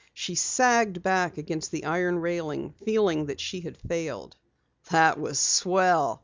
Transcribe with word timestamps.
She 0.15 0.33
sagged 0.33 1.03
back 1.03 1.37
against 1.37 1.69
the 1.69 1.85
iron 1.85 2.17
railing, 2.17 2.73
feeling 2.83 3.27
that 3.27 3.39
she 3.39 3.59
had 3.61 3.77
failed. 3.77 4.35
"That 4.89 5.19
was 5.19 5.37
swell!" 5.39 6.19